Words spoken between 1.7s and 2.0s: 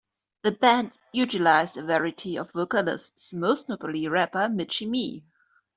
a